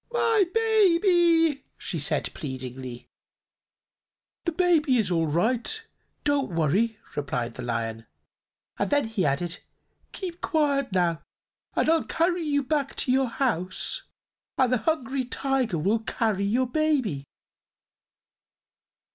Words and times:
"My 0.11 0.45
baby!" 0.51 1.63
she 1.77 1.99
said 1.99 2.33
pleadingly. 2.33 3.05
"The 4.45 4.51
baby 4.51 4.97
is 4.97 5.11
all 5.11 5.27
right; 5.27 5.85
don't 6.23 6.55
worry," 6.55 6.97
replied 7.15 7.53
the 7.53 7.61
Lion; 7.61 8.07
and 8.79 8.89
then 8.89 9.05
he 9.05 9.27
added: 9.27 9.59
"Keep 10.11 10.41
quiet, 10.41 10.91
now, 10.91 11.21
and 11.75 11.87
I'll 11.87 12.03
carry 12.03 12.41
you 12.41 12.63
back 12.63 12.95
to 12.95 13.11
your 13.11 13.27
house, 13.29 14.01
and 14.57 14.73
the 14.73 14.77
Hungry 14.79 15.23
Tiger 15.25 15.77
will 15.77 15.99
carry 15.99 16.45
your 16.45 16.65
baby." 16.65 17.23